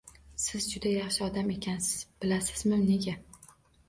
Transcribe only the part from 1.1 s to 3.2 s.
odam ekansiz, bilasizmi nega